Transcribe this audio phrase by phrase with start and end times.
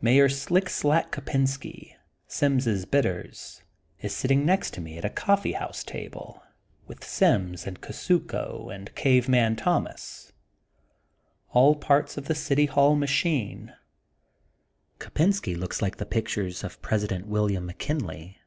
[0.00, 1.96] Mayor Slick Slack Kopensky,
[2.28, 3.64] Sims' Bitters,'*
[4.00, 6.40] is sitting next to me at a coffee house table
[6.86, 10.30] with Sims and Kusuko and Cave Man Thomas,
[11.50, 13.74] all parts of the City Hall machine.
[15.00, 18.38] Kopensky looks like the pic tures of President William McKinley.